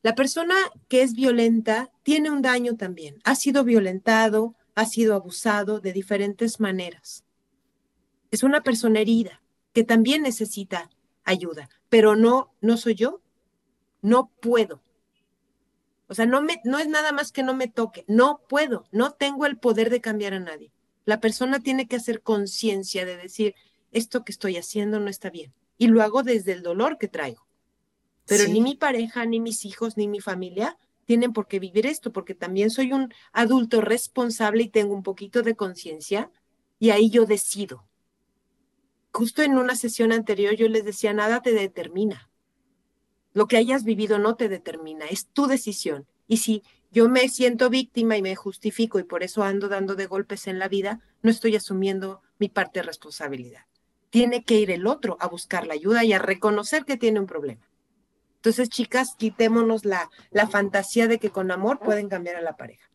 La 0.02 0.14
persona 0.14 0.54
que 0.88 1.02
es 1.02 1.14
violenta 1.14 1.90
tiene 2.02 2.30
un 2.30 2.42
daño 2.42 2.76
también. 2.76 3.18
Ha 3.24 3.34
sido 3.34 3.64
violentado, 3.64 4.54
ha 4.74 4.84
sido 4.84 5.14
abusado 5.14 5.80
de 5.80 5.92
diferentes 5.92 6.60
maneras. 6.60 7.24
Es 8.30 8.42
una 8.42 8.62
persona 8.62 9.00
herida 9.00 9.42
que 9.72 9.84
también 9.84 10.22
necesita 10.22 10.90
ayuda, 11.24 11.68
pero 11.88 12.16
no, 12.16 12.54
no 12.60 12.76
soy 12.76 12.94
yo. 12.94 13.20
No 14.02 14.30
puedo. 14.40 14.82
O 16.08 16.14
sea, 16.14 16.26
no, 16.26 16.40
me, 16.40 16.60
no 16.64 16.78
es 16.78 16.88
nada 16.88 17.12
más 17.12 17.32
que 17.32 17.42
no 17.42 17.54
me 17.54 17.68
toque. 17.68 18.04
No 18.06 18.42
puedo. 18.48 18.84
No 18.92 19.12
tengo 19.12 19.46
el 19.46 19.58
poder 19.58 19.90
de 19.90 20.00
cambiar 20.00 20.34
a 20.34 20.40
nadie. 20.40 20.72
La 21.04 21.20
persona 21.20 21.60
tiene 21.60 21.88
que 21.88 21.96
hacer 21.96 22.22
conciencia 22.22 23.04
de 23.04 23.16
decir, 23.16 23.54
esto 23.92 24.24
que 24.24 24.32
estoy 24.32 24.56
haciendo 24.56 25.00
no 25.00 25.08
está 25.08 25.30
bien. 25.30 25.52
Y 25.78 25.88
lo 25.88 26.02
hago 26.02 26.22
desde 26.22 26.52
el 26.52 26.62
dolor 26.62 26.98
que 26.98 27.08
traigo. 27.08 27.45
Pero 28.26 28.48
ni 28.48 28.60
mi 28.60 28.74
pareja, 28.74 29.24
ni 29.24 29.40
mis 29.40 29.64
hijos, 29.64 29.96
ni 29.96 30.08
mi 30.08 30.20
familia 30.20 30.76
tienen 31.06 31.32
por 31.32 31.46
qué 31.46 31.58
vivir 31.60 31.86
esto, 31.86 32.12
porque 32.12 32.34
también 32.34 32.70
soy 32.70 32.92
un 32.92 33.14
adulto 33.32 33.80
responsable 33.80 34.64
y 34.64 34.68
tengo 34.68 34.92
un 34.92 35.04
poquito 35.04 35.42
de 35.42 35.54
conciencia 35.54 36.30
y 36.78 36.90
ahí 36.90 37.08
yo 37.10 37.24
decido. 37.24 37.86
Justo 39.12 39.42
en 39.42 39.56
una 39.56 39.76
sesión 39.76 40.12
anterior 40.12 40.54
yo 40.56 40.68
les 40.68 40.84
decía, 40.84 41.14
nada 41.14 41.40
te 41.40 41.52
determina. 41.52 42.28
Lo 43.32 43.46
que 43.46 43.56
hayas 43.56 43.84
vivido 43.84 44.18
no 44.18 44.34
te 44.34 44.48
determina, 44.48 45.06
es 45.06 45.26
tu 45.28 45.46
decisión. 45.46 46.06
Y 46.26 46.38
si 46.38 46.62
yo 46.90 47.08
me 47.08 47.28
siento 47.28 47.70
víctima 47.70 48.16
y 48.16 48.22
me 48.22 48.34
justifico 48.34 48.98
y 48.98 49.04
por 49.04 49.22
eso 49.22 49.42
ando 49.42 49.68
dando 49.68 49.94
de 49.94 50.06
golpes 50.06 50.48
en 50.48 50.58
la 50.58 50.68
vida, 50.68 51.00
no 51.22 51.30
estoy 51.30 51.54
asumiendo 51.54 52.20
mi 52.38 52.48
parte 52.48 52.80
de 52.80 52.84
responsabilidad. 52.84 53.66
Tiene 54.10 54.44
que 54.44 54.58
ir 54.58 54.70
el 54.70 54.86
otro 54.86 55.16
a 55.20 55.28
buscar 55.28 55.66
la 55.66 55.74
ayuda 55.74 56.04
y 56.04 56.12
a 56.12 56.18
reconocer 56.18 56.84
que 56.84 56.96
tiene 56.96 57.20
un 57.20 57.26
problema. 57.26 57.66
Entonces, 58.36 58.68
chicas, 58.68 59.14
quitémonos 59.16 59.84
la, 59.84 60.08
la 60.30 60.46
fantasía 60.46 61.08
de 61.08 61.18
que 61.18 61.30
con 61.30 61.50
amor 61.50 61.80
pueden 61.80 62.08
cambiar 62.08 62.36
a 62.36 62.42
la 62.42 62.56
pareja. 62.56 62.86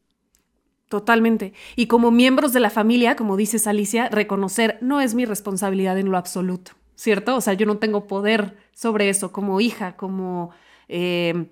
Totalmente. 0.92 1.54
Y 1.78 1.88
como 1.88 2.12
miembros 2.12 2.52
de 2.52 2.60
la 2.60 2.70
familia, 2.70 3.16
como 3.16 3.38
dices 3.38 3.66
Alicia, 3.66 4.10
reconocer 4.10 4.78
no 4.82 5.00
es 5.00 5.16
mi 5.16 5.24
responsabilidad 5.24 5.98
en 5.98 6.12
lo 6.12 6.18
absoluto, 6.18 6.74
¿cierto? 6.96 7.38
O 7.38 7.40
sea, 7.40 7.54
yo 7.54 7.66
no 7.66 7.78
tengo 7.78 8.08
poder 8.08 8.58
sobre 8.74 9.08
eso 9.08 9.32
como 9.32 9.62
hija, 9.62 9.96
como 9.96 10.52
eh, 10.90 11.46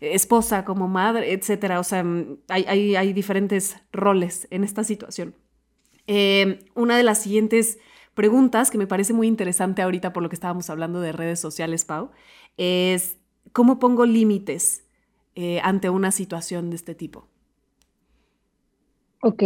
esposa, 0.00 0.66
como 0.66 0.88
madre, 0.88 1.32
etcétera. 1.32 1.80
O 1.80 1.84
sea, 1.84 2.04
hay, 2.48 2.94
hay, 2.94 3.12
diferentes 3.14 3.78
roles 3.92 4.46
en 4.50 4.62
esta 4.62 4.84
situación. 4.84 5.34
Eh, 6.06 6.58
una 6.74 6.94
de 6.94 7.02
las 7.02 7.22
siguientes 7.22 7.78
preguntas 8.12 8.70
que 8.70 8.76
me 8.76 8.86
parece 8.86 9.14
muy 9.14 9.26
interesante 9.26 9.80
ahorita 9.80 10.12
por 10.12 10.22
lo 10.22 10.28
que 10.28 10.36
estábamos 10.36 10.68
hablando 10.68 11.00
de 11.00 11.12
redes 11.12 11.40
sociales, 11.40 11.86
Pau, 11.86 12.10
es 12.58 13.16
¿Cómo 13.52 13.78
pongo 13.78 14.06
límites 14.06 14.84
eh, 15.34 15.60
ante 15.62 15.90
una 15.90 16.10
situación 16.10 16.70
de 16.70 16.76
este 16.76 16.94
tipo? 16.94 17.26
Ok, 19.22 19.42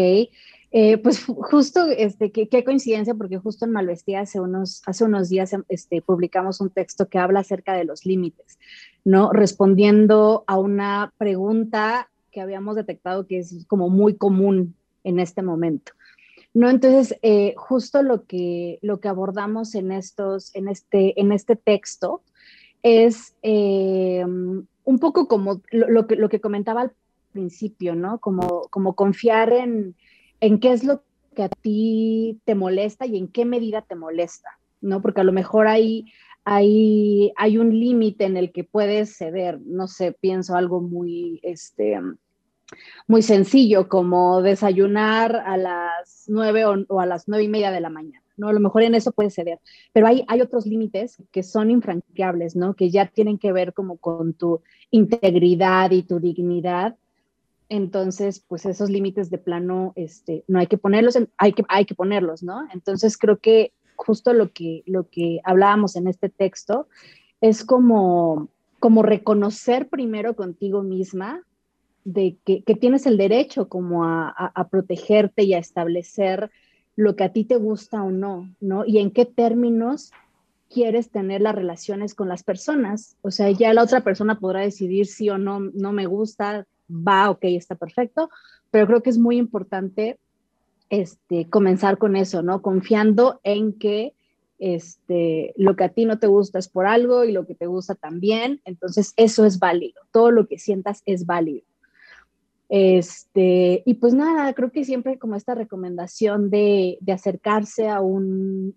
eh, 0.72 0.98
pues 0.98 1.24
justo, 1.24 1.86
este, 1.86 2.30
qué, 2.32 2.64
coincidencia, 2.64 3.14
porque 3.14 3.38
justo 3.38 3.64
en 3.64 3.72
Malvestía 3.72 4.20
hace 4.20 4.40
unos, 4.40 4.82
hace 4.86 5.04
unos 5.04 5.28
días 5.28 5.54
este, 5.68 6.02
publicamos 6.02 6.60
un 6.60 6.70
texto 6.70 7.08
que 7.08 7.18
habla 7.18 7.40
acerca 7.40 7.74
de 7.74 7.84
los 7.84 8.04
límites, 8.04 8.58
¿no? 9.04 9.32
Respondiendo 9.32 10.44
a 10.46 10.58
una 10.58 11.12
pregunta 11.18 12.10
que 12.30 12.40
habíamos 12.40 12.76
detectado 12.76 13.26
que 13.26 13.38
es 13.38 13.64
como 13.66 13.88
muy 13.88 14.16
común 14.16 14.74
en 15.04 15.18
este 15.18 15.42
momento. 15.42 15.92
¿no? 16.52 16.70
Entonces, 16.70 17.18
eh, 17.22 17.54
justo 17.56 18.02
lo 18.02 18.24
que, 18.24 18.78
lo 18.82 18.98
que 19.00 19.08
abordamos 19.08 19.74
en, 19.74 19.92
estos, 19.92 20.54
en, 20.54 20.68
este, 20.68 21.20
en 21.20 21.32
este 21.32 21.56
texto 21.56 22.22
es 22.86 23.34
eh, 23.42 24.24
un 24.24 24.98
poco 25.00 25.26
como 25.26 25.60
lo, 25.72 26.06
que, 26.06 26.14
lo 26.14 26.28
que 26.28 26.40
comentaba 26.40 26.82
al 26.82 26.92
principio, 27.32 27.96
¿no? 27.96 28.20
Como, 28.20 28.68
como 28.70 28.94
confiar 28.94 29.52
en, 29.52 29.96
en 30.40 30.60
qué 30.60 30.72
es 30.72 30.84
lo 30.84 31.02
que 31.34 31.42
a 31.42 31.48
ti 31.48 32.40
te 32.44 32.54
molesta 32.54 33.04
y 33.04 33.16
en 33.16 33.26
qué 33.26 33.44
medida 33.44 33.82
te 33.82 33.96
molesta, 33.96 34.60
¿no? 34.80 35.02
Porque 35.02 35.20
a 35.20 35.24
lo 35.24 35.32
mejor 35.32 35.66
hay, 35.66 36.06
hay, 36.44 37.32
hay 37.36 37.58
un 37.58 37.76
límite 37.76 38.24
en 38.24 38.36
el 38.36 38.52
que 38.52 38.62
puedes 38.62 39.16
ceder, 39.16 39.60
no 39.64 39.88
sé, 39.88 40.12
pienso 40.12 40.54
algo 40.54 40.80
muy, 40.80 41.40
este, 41.42 42.00
muy 43.08 43.22
sencillo 43.22 43.88
como 43.88 44.42
desayunar 44.42 45.34
a 45.34 45.56
las 45.56 46.26
nueve 46.28 46.64
o, 46.66 46.76
o 46.86 47.00
a 47.00 47.06
las 47.06 47.26
nueve 47.26 47.42
y 47.42 47.48
media 47.48 47.72
de 47.72 47.80
la 47.80 47.90
mañana, 47.90 48.25
¿no? 48.36 48.48
A 48.48 48.52
lo 48.52 48.60
mejor 48.60 48.82
en 48.82 48.94
eso 48.94 49.12
puedes 49.12 49.34
ceder, 49.34 49.58
pero 49.92 50.06
hay, 50.06 50.24
hay 50.28 50.40
otros 50.40 50.66
límites 50.66 51.22
que 51.32 51.42
son 51.42 51.70
infranqueables, 51.70 52.56
¿no? 52.56 52.74
Que 52.74 52.90
ya 52.90 53.06
tienen 53.06 53.38
que 53.38 53.52
ver 53.52 53.72
como 53.72 53.96
con 53.96 54.34
tu 54.34 54.62
integridad 54.90 55.90
y 55.90 56.02
tu 56.02 56.20
dignidad. 56.20 56.96
Entonces, 57.68 58.44
pues 58.46 58.64
esos 58.66 58.90
límites 58.90 59.30
de 59.30 59.38
plano, 59.38 59.92
este, 59.96 60.44
no 60.46 60.58
hay 60.58 60.66
que 60.66 60.78
ponerlos, 60.78 61.18
hay, 61.36 61.52
que, 61.52 61.64
hay 61.68 61.84
que 61.84 61.94
ponerlos, 61.94 62.42
¿no? 62.42 62.66
Entonces 62.72 63.18
creo 63.18 63.38
que 63.38 63.72
justo 63.96 64.32
lo 64.32 64.52
que, 64.52 64.82
lo 64.86 65.08
que 65.08 65.40
hablábamos 65.44 65.96
en 65.96 66.06
este 66.06 66.28
texto 66.28 66.86
es 67.40 67.64
como, 67.64 68.48
como 68.78 69.02
reconocer 69.02 69.88
primero 69.88 70.36
contigo 70.36 70.82
misma 70.82 71.42
de 72.04 72.36
que, 72.44 72.62
tienes 72.76 73.04
el 73.06 73.16
derecho 73.16 73.68
como 73.68 74.04
a, 74.04 74.68
protegerte 74.70 75.42
y 75.42 75.54
a 75.54 75.58
establecer 75.58 76.52
lo 76.96 77.14
que 77.14 77.24
a 77.24 77.32
ti 77.32 77.44
te 77.44 77.56
gusta 77.56 78.02
o 78.02 78.10
no, 78.10 78.50
¿no? 78.60 78.84
Y 78.86 78.98
en 78.98 79.10
qué 79.10 79.26
términos 79.26 80.10
quieres 80.68 81.10
tener 81.10 81.42
las 81.42 81.54
relaciones 81.54 82.14
con 82.14 82.28
las 82.28 82.42
personas. 82.42 83.16
O 83.22 83.30
sea, 83.30 83.50
ya 83.50 83.72
la 83.72 83.82
otra 83.82 84.00
persona 84.00 84.40
podrá 84.40 84.60
decidir 84.60 85.06
si 85.06 85.30
o 85.30 85.38
no, 85.38 85.60
no 85.60 85.92
me 85.92 86.06
gusta, 86.06 86.66
va, 86.90 87.30
ok, 87.30 87.44
está 87.44 87.74
perfecto, 87.74 88.30
pero 88.70 88.86
creo 88.86 89.02
que 89.02 89.10
es 89.10 89.18
muy 89.18 89.36
importante 89.36 90.18
este, 90.90 91.48
comenzar 91.48 91.98
con 91.98 92.16
eso, 92.16 92.42
¿no? 92.42 92.62
Confiando 92.62 93.40
en 93.44 93.72
que 93.72 94.14
este, 94.58 95.52
lo 95.56 95.76
que 95.76 95.84
a 95.84 95.88
ti 95.90 96.06
no 96.06 96.18
te 96.18 96.26
gusta 96.26 96.58
es 96.58 96.68
por 96.68 96.86
algo 96.86 97.24
y 97.24 97.32
lo 97.32 97.46
que 97.46 97.54
te 97.54 97.66
gusta 97.66 97.94
también, 97.94 98.60
entonces 98.64 99.12
eso 99.16 99.44
es 99.44 99.58
válido, 99.58 100.00
todo 100.12 100.30
lo 100.30 100.46
que 100.46 100.58
sientas 100.58 101.02
es 101.04 101.26
válido. 101.26 101.66
Este, 102.68 103.82
y 103.86 103.94
pues 103.94 104.14
nada, 104.14 104.52
creo 104.54 104.72
que 104.72 104.84
siempre 104.84 105.18
como 105.18 105.36
esta 105.36 105.54
recomendación 105.54 106.50
de, 106.50 106.98
acercarse 107.12 107.88
a 107.88 108.00
un, 108.00 108.74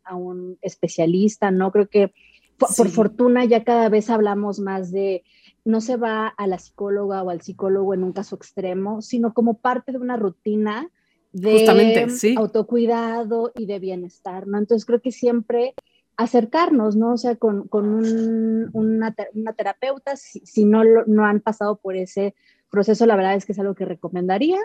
especialista, 0.61 1.51
¿no? 1.51 1.71
Creo 1.71 1.89
que 1.89 2.13
por, 2.57 2.89
fortuna 2.89 3.45
ya 3.45 3.63
cada 3.63 3.89
vez 3.89 4.09
hablamos 4.09 4.59
más 4.59 4.91
de, 4.91 5.23
no 5.65 5.81
se 5.81 5.97
va 5.97 6.27
a 6.27 6.47
la 6.47 6.59
psicóloga 6.59 7.23
o 7.23 7.29
al 7.29 7.41
psicólogo 7.41 7.93
en 7.93 8.03
un 8.03 8.13
caso 8.13 8.35
extremo, 8.35 9.01
sino 9.01 9.33
como 9.33 9.55
parte 9.55 9.91
de 9.91 9.97
una 9.97 10.17
rutina 10.17 10.89
de 11.31 12.07
autocuidado 12.37 13.51
y 13.55 13.65
de 13.65 13.79
bienestar, 13.79 14.47
¿no? 14.47 14.57
Entonces 14.57 14.85
creo 14.85 15.01
que 15.01 15.11
siempre 15.11 15.73
acercarnos, 16.17 16.95
¿no? 16.95 17.13
O 17.13 17.17
sea, 17.17 17.37
con, 17.37 17.69
una, 17.71 19.15
terapeuta, 19.55 20.15
si, 20.17 20.65
no, 20.65 20.83
no 21.07 21.25
han 21.25 21.39
pasado 21.39 21.77
por 21.77 21.95
ese 21.95 22.35
proceso, 22.69 23.05
la 23.05 23.15
verdad 23.15 23.35
es 23.35 23.45
que 23.45 23.51
es 23.51 23.59
algo 23.59 23.75
que 23.75 23.85
recomendaría. 23.85 24.59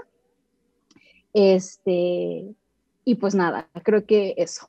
Este, 1.33 2.55
y 3.05 3.15
pues 3.17 3.35
nada, 3.35 3.69
creo 3.83 4.07
que 4.07 4.35
eso. 4.37 4.69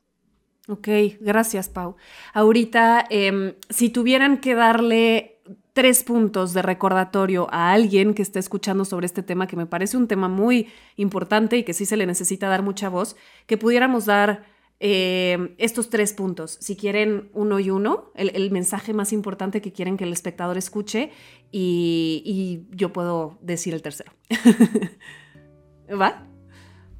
Ok, 0.68 0.88
gracias, 1.20 1.68
Pau. 1.68 1.94
Ahorita, 2.34 3.06
em, 3.08 3.54
si 3.70 3.88
tuvieran 3.88 4.38
que 4.38 4.56
darle 4.56 5.38
tres 5.72 6.02
puntos 6.02 6.54
de 6.54 6.62
recordatorio 6.62 7.46
a 7.52 7.72
alguien 7.72 8.14
que 8.14 8.22
esté 8.22 8.38
escuchando 8.38 8.84
sobre 8.84 9.06
este 9.06 9.22
tema, 9.22 9.46
que 9.46 9.56
me 9.56 9.66
parece 9.66 9.96
un 9.96 10.08
tema 10.08 10.26
muy 10.26 10.68
importante 10.96 11.56
y 11.56 11.62
que 11.62 11.74
sí 11.74 11.86
se 11.86 11.96
le 11.96 12.06
necesita 12.06 12.48
dar 12.48 12.62
mucha 12.62 12.88
voz, 12.88 13.14
que 13.46 13.58
pudiéramos 13.58 14.06
dar 14.06 14.44
em, 14.80 15.54
estos 15.58 15.88
tres 15.90 16.12
puntos. 16.12 16.58
Si 16.60 16.76
quieren 16.76 17.30
uno 17.32 17.58
y 17.60 17.70
uno, 17.70 18.10
el, 18.14 18.50
mensaje 18.50 18.92
más 18.92 19.12
importante 19.12 19.60
que 19.60 19.72
quieren 19.72 19.96
que 19.96 20.04
el 20.04 20.12
espectador 20.12 20.58
escuche 20.58 21.10
y, 21.50 22.66
yo 22.70 22.92
puedo 22.92 23.38
decir 23.40 23.74
el 23.74 23.82
tercero. 23.82 24.12
¿Va? 26.00 26.26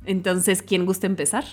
Entonces, 0.05 0.63
¿quién 0.63 0.87
gusta 0.87 1.07
empezar? 1.07 1.45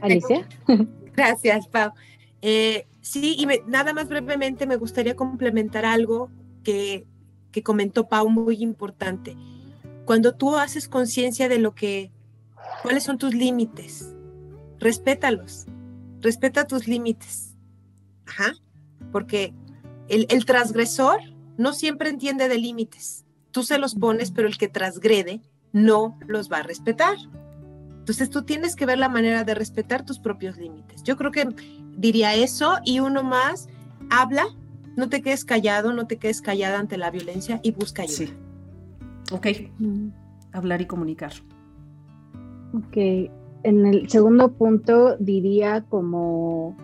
Alicia. 0.00 0.46
Gracias, 1.14 1.68
Pau. 1.68 1.92
Eh, 2.40 2.86
sí, 3.00 3.36
y 3.38 3.46
nada 3.68 3.92
más 3.92 4.08
brevemente 4.08 4.66
me 4.66 4.76
gustaría 4.76 5.16
complementar 5.16 5.84
algo 5.84 6.30
que, 6.64 7.06
que 7.50 7.62
comentó 7.62 8.08
Pau 8.08 8.28
muy 8.28 8.62
importante. 8.62 9.36
Cuando 10.04 10.34
tú 10.34 10.56
haces 10.56 10.88
conciencia 10.88 11.48
de 11.48 11.58
lo 11.58 11.74
que, 11.74 12.10
cuáles 12.82 13.04
son 13.04 13.16
tus 13.16 13.34
límites, 13.34 14.14
respétalos, 14.78 15.66
respeta 16.20 16.66
tus 16.66 16.88
límites. 16.88 17.56
Ajá, 18.26 18.54
porque 19.10 19.54
el, 20.08 20.44
transgresor 20.44 21.20
no 21.56 21.72
siempre 21.72 22.10
entiende 22.10 22.48
de 22.48 22.58
límites. 22.58 23.24
Tú 23.50 23.62
se 23.62 23.78
los 23.78 23.94
pones, 23.94 24.30
pero 24.30 24.48
el 24.48 24.58
que 24.58 24.68
transgrede 24.68 25.40
no 25.72 26.18
los 26.26 26.50
va 26.50 26.58
a 26.58 26.62
respetar. 26.62 27.16
Entonces 27.98 28.30
tú 28.30 28.42
tienes 28.42 28.74
que 28.74 28.86
ver 28.86 28.98
la 28.98 29.08
manera 29.08 29.44
de 29.44 29.54
respetar 29.54 30.04
tus 30.04 30.18
propios 30.18 30.56
límites. 30.56 31.02
Yo 31.02 31.16
creo 31.16 31.30
que 31.30 31.48
diría 31.96 32.34
eso 32.34 32.78
y 32.84 33.00
uno 33.00 33.22
más, 33.22 33.68
habla, 34.10 34.44
no 34.96 35.08
te 35.08 35.22
quedes 35.22 35.44
callado, 35.44 35.92
no 35.92 36.06
te 36.06 36.18
quedes 36.18 36.42
callada 36.42 36.78
ante 36.78 36.96
la 36.96 37.10
violencia 37.10 37.60
y 37.62 37.70
busca 37.70 38.02
ayuda. 38.02 38.16
Sí. 38.16 38.34
Ok. 39.30 39.46
Mm. 39.78 40.08
Hablar 40.52 40.80
y 40.80 40.86
comunicar. 40.86 41.32
Ok. 42.74 42.96
En 43.64 43.86
el 43.86 44.08
segundo 44.08 44.52
punto 44.52 45.16
diría 45.18 45.84
como 45.88 46.76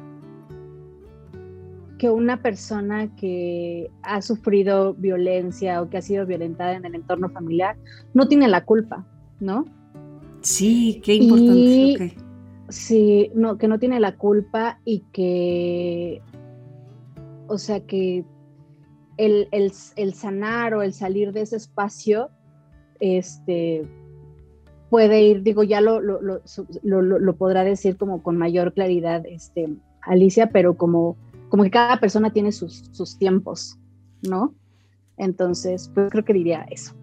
que 1.98 2.08
una 2.08 2.40
persona 2.40 3.14
que 3.16 3.90
ha 4.02 4.22
sufrido 4.22 4.94
violencia 4.94 5.82
o 5.82 5.90
que 5.90 5.98
ha 5.98 6.02
sido 6.02 6.24
violentada 6.24 6.74
en 6.74 6.84
el 6.84 6.94
entorno 6.94 7.28
familiar 7.28 7.76
no 8.14 8.28
tiene 8.28 8.46
la 8.46 8.64
culpa, 8.64 9.04
¿no? 9.40 9.64
Sí, 10.40 11.00
qué 11.04 11.14
importante. 11.14 12.16
Sí, 12.68 13.30
no, 13.34 13.58
que 13.58 13.66
no 13.66 13.78
tiene 13.78 13.98
la 13.98 14.16
culpa 14.16 14.78
y 14.84 15.00
que, 15.12 16.22
o 17.48 17.58
sea, 17.58 17.80
que 17.80 18.24
el, 19.16 19.72
sanar 20.14 20.74
o 20.74 20.82
el 20.82 20.92
salir 20.92 21.32
de 21.32 21.42
ese 21.42 21.56
espacio, 21.56 22.30
este, 23.00 23.88
puede 24.90 25.22
ir, 25.22 25.42
digo, 25.42 25.62
ya 25.62 25.80
lo, 25.80 26.00
lo, 26.00 26.20
lo, 26.82 27.36
podrá 27.36 27.64
decir 27.64 27.96
como 27.96 28.22
con 28.22 28.36
mayor 28.36 28.72
claridad, 28.72 29.24
este, 29.26 29.68
Alicia, 30.02 30.50
pero 30.50 30.76
como 30.76 31.16
como 31.48 31.64
que 31.64 31.70
cada 31.70 31.98
persona 31.98 32.30
tiene 32.30 32.52
sus, 32.52 32.84
sus 32.92 33.18
tiempos, 33.18 33.78
¿no? 34.22 34.54
Entonces, 35.16 35.90
pues 35.94 36.10
creo 36.10 36.24
que 36.24 36.32
diría 36.32 36.66
eso. 36.70 36.94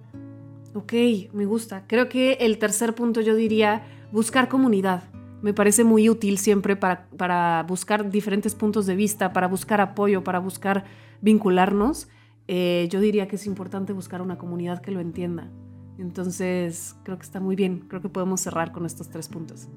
Ok, 0.74 0.94
me 1.34 1.46
gusta. 1.46 1.86
Creo 1.88 2.10
que 2.10 2.34
el 2.34 2.58
tercer 2.58 2.96
punto 2.96 3.22
yo 3.22 3.36
diría 3.36 3.84
buscar 4.12 4.48
comunidad. 4.50 5.04
Me 5.42 5.54
parece 5.54 5.84
muy 5.84 6.10
útil 6.10 6.38
siempre 6.38 6.76
para, 6.76 7.08
para 7.18 7.64
buscar 7.68 8.10
diferentes 8.10 8.56
puntos 8.56 8.86
de 8.86 8.96
vista, 8.96 9.34
para 9.34 9.48
buscar 9.48 9.82
apoyo, 9.82 10.24
para 10.24 10.40
buscar 10.40 10.86
vincularnos. 11.22 12.08
Eh, 12.48 12.88
yo 12.90 13.00
diría 13.00 13.28
que 13.28 13.36
es 13.36 13.46
importante 13.46 13.94
buscar 13.94 14.22
una 14.22 14.38
comunidad 14.38 14.82
que 14.82 14.92
lo 14.92 15.00
entienda. 15.00 15.50
Entonces, 15.98 16.96
creo 17.04 17.18
que 17.18 17.24
está 17.24 17.40
muy 17.40 17.56
bien. 17.56 17.86
Creo 17.88 18.02
que 18.02 18.10
podemos 18.10 18.42
cerrar 18.42 18.72
con 18.72 18.86
estos 18.86 19.10
tres 19.10 19.28
puntos. 19.28 19.68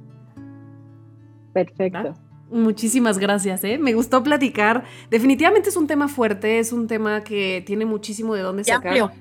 Perfecto. 1.52 2.14
Muchísimas 2.50 3.18
gracias, 3.18 3.62
¿eh? 3.64 3.78
Me 3.78 3.92
gustó 3.92 4.22
platicar. 4.22 4.85
Definitivamente 5.11 5.68
es 5.68 5.76
un 5.76 5.87
tema 5.87 6.09
fuerte, 6.09 6.59
es 6.59 6.72
un 6.72 6.87
tema 6.87 7.22
que 7.22 7.62
tiene 7.66 7.85
muchísimo 7.85 8.35
de 8.35 8.42
dónde 8.42 8.64
sacar. 8.64 8.98
Amplio. 8.98 9.12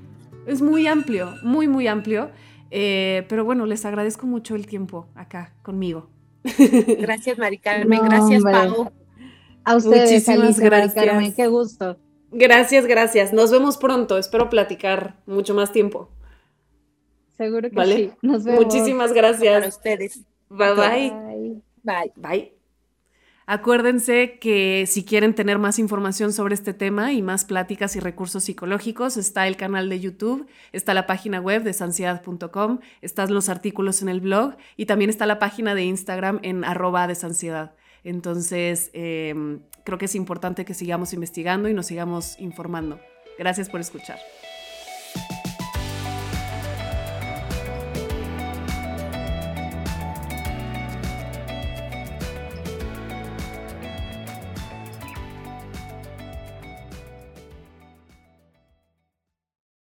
Es 0.46 0.62
muy 0.62 0.88
amplio, 0.88 1.34
muy, 1.44 1.68
muy 1.68 1.88
amplio. 1.88 2.30
Eh, 2.72 3.26
pero 3.30 3.44
bueno, 3.46 3.66
les 3.66 3.86
agradezco 3.86 4.28
mucho 4.28 4.56
el 4.56 4.66
tiempo 4.66 5.08
acá 5.16 5.54
conmigo. 5.62 6.10
Gracias, 7.00 7.38
Mari 7.38 7.58
Carmen. 7.58 8.00
gracias, 8.04 8.44
Pau. 8.44 8.92
A 9.64 9.76
ustedes, 9.76 10.12
Muchísimas 10.12 10.60
gracias. 10.60 11.06
Carmen, 11.06 11.34
qué 11.36 11.48
gusto. 11.48 11.98
Gracias, 12.32 12.86
gracias. 12.86 13.34
Nos 13.34 13.52
vemos 13.52 13.78
pronto. 13.78 14.18
Espero 14.18 14.50
platicar 14.50 15.18
mucho 15.26 15.54
más 15.54 15.74
tiempo. 15.74 16.10
Seguro 17.38 17.70
que 17.70 17.86
sí. 17.86 18.12
Nos 18.22 18.44
vemos. 18.44 18.66
Muchísimas 18.66 19.14
gracias. 19.14 19.66
A 19.66 19.68
ustedes. 19.68 20.22
bye. 20.50 20.76
Bye. 20.76 21.62
Bye. 21.84 22.12
bye. 22.16 22.58
Acuérdense 23.50 24.40
que 24.40 24.84
si 24.88 25.06
quieren 25.06 25.34
tener 25.34 25.58
más 25.58 25.80
información 25.80 26.34
sobre 26.34 26.54
este 26.54 26.74
tema 26.74 27.14
y 27.14 27.22
más 27.22 27.46
pláticas 27.46 27.96
y 27.96 28.02
recursos 28.02 28.44
psicológicos, 28.44 29.16
está 29.16 29.48
el 29.48 29.56
canal 29.56 29.88
de 29.88 30.02
YouTube, 30.02 30.48
está 30.74 30.94
la 30.94 31.08
página 31.08 31.40
web 31.40 31.64
de 31.64 31.72
sansiedad.com, 31.72 32.80
están 33.02 33.34
los 33.34 33.48
artículos 33.48 34.02
en 34.02 34.10
el 34.10 34.20
blog 34.20 34.58
y 34.76 34.86
también 34.86 35.10
está 35.10 35.26
la 35.26 35.40
página 35.40 35.76
de 35.76 35.86
Instagram 35.86 36.42
en 36.44 36.66
arroba 36.66 37.08
desansiedad. 37.08 37.74
Entonces, 38.04 38.90
em, 38.92 39.62
creo 39.86 39.98
que 39.98 40.06
es 40.06 40.16
importante 40.16 40.66
que 40.66 40.74
sigamos 40.74 41.14
investigando 41.14 41.70
y 41.70 41.74
nos 41.74 41.86
sigamos 41.86 42.38
informando. 42.42 43.00
Gracias 43.40 43.70
por 43.70 43.80
escuchar. 43.80 44.18